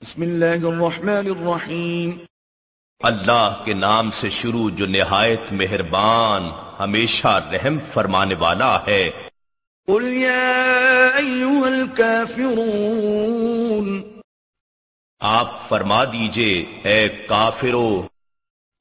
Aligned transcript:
بسم 0.00 0.22
اللہ 0.22 0.44
الرحمن 0.44 1.08
الرحیم۔ 1.08 2.10
اللہ 3.00 3.62
کے 3.64 3.74
نام 3.74 4.10
سے 4.10 4.30
شروع 4.30 4.70
جو 4.70 4.86
نہایت 4.86 5.40
مہربان 5.52 6.48
ہمیشہ 6.80 7.48
رحم 7.52 7.78
فرمانے 7.88 8.34
والا 8.34 8.78
ہے۔ 8.86 9.10
قل 9.86 10.12
یا 10.12 11.08
ایوہ 11.16 11.66
الكافرون 11.66 14.02
آپ 15.20 15.68
فرما 15.68 16.04
دیجیے 16.04 16.80
اے 16.82 17.08
کافرو۔ 17.08 18.08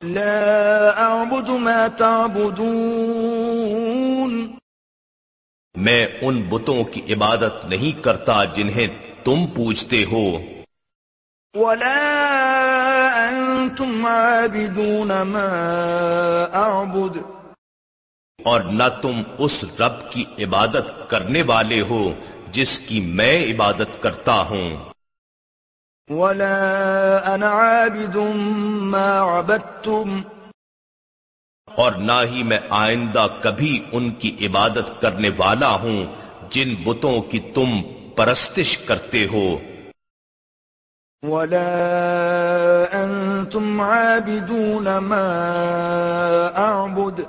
لا 0.04 0.92
اعبد 0.98 1.50
ما 1.50 1.88
تعبدون۔ 1.98 4.52
میں 5.76 6.08
ان 6.22 6.42
بتوں 6.42 6.84
کی 6.84 7.14
عبادت 7.14 7.66
نہیں 7.66 8.04
کرتا 8.04 8.44
جنہیں 8.44 8.88
تم 9.24 9.46
پوچھتے 9.56 10.06
ہو۔ 10.12 10.38
ولا 11.56 13.28
انتم 13.28 14.06
عابدون 14.06 15.08
ما 15.08 15.48
اعبد 16.54 17.18
اور 18.46 18.62
نہ 18.62 18.84
تم 19.02 19.22
اس 19.38 19.66
رب 19.80 20.12
کی 20.12 20.26
عبادت 20.44 21.10
کرنے 21.10 21.42
والے 21.42 21.82
ہو 21.82 22.14
جس 22.52 22.80
کی 22.80 23.00
میں 23.00 23.54
عبادت 23.54 24.04
کرتا 24.04 24.34
ہوں۔ 24.34 24.78
ولا 26.10 26.56
انا 27.34 27.50
عابد 27.50 28.16
ما 28.66 29.40
عبدتم۔ 29.40 30.18
اور 31.76 31.92
نہ 31.92 32.22
ہی 32.32 32.44
میں 32.44 32.60
آئندہ 32.70 33.28
کبھی 33.42 33.86
ان 33.92 34.10
کی 34.10 34.48
عبادت 34.48 35.02
کرنے 35.02 35.30
والا 35.38 35.72
ہوں 35.72 36.06
جن 36.50 36.76
بتوں 36.84 37.22
کی 37.22 37.40
تم 37.40 37.82
پرستش 38.16 38.78
کرتے 38.78 39.28
ہو۔ 39.32 39.75
ولا 41.24 41.68
انتم 42.92 43.82
عابدون 43.82 44.84
ما 44.84 45.26
اعبد 46.56 47.20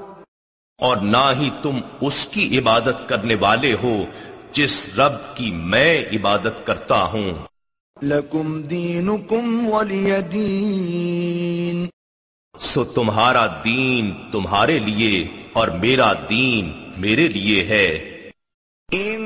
اور 0.79 0.97
نہ 0.97 1.33
ہی 1.41 1.51
تم 1.63 1.79
اس 2.01 2.29
کی 2.29 2.59
عبادت 2.59 3.09
کرنے 3.09 3.35
والے 3.35 3.75
ہو 3.83 4.05
جس 4.53 4.99
رب 4.99 5.37
کی 5.37 5.51
میں 5.51 6.05
عبادت 6.13 6.67
کرتا 6.67 7.03
ہوں۔ 7.03 7.31
لکم 8.03 8.63
دینکم 8.63 9.69
ولی 9.69 10.11
دین 10.33 11.87
سو 12.59 12.85
تمہارا 12.85 13.47
دین 13.65 14.13
تمہارے 14.33 14.79
لیے 14.79 15.29
اور 15.53 15.69
میرا 15.69 16.13
دین 16.31 16.91
میرے 16.97 17.29
لیے 17.29 17.65
ہے۔ 17.65 17.89
انا 18.93 19.26